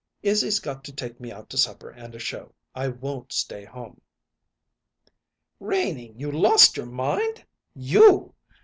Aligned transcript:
"Izzy's 0.23 0.59
got 0.59 0.83
to 0.85 0.91
take 0.91 1.19
me 1.19 1.31
out 1.31 1.47
to 1.51 1.59
supper 1.59 1.91
and 1.91 2.15
a 2.15 2.19
show. 2.19 2.55
I 2.73 2.87
won't 2.87 3.31
stay 3.31 3.65
home." 3.65 4.01
"Renie, 5.59 6.15
you 6.17 6.31
lost 6.31 6.75
your 6.75 6.87
mind? 6.87 7.45
You! 7.75 8.33